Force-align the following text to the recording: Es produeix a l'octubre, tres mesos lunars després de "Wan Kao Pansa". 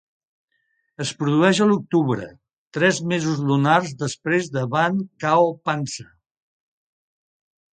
Es 1.03 1.09
produeix 1.19 1.59
a 1.65 1.67
l'octubre, 1.71 2.25
tres 2.77 3.01
mesos 3.11 3.43
lunars 3.51 3.93
després 4.01 4.49
de 4.57 4.67
"Wan 4.73 4.99
Kao 5.27 5.55
Pansa". 5.69 6.11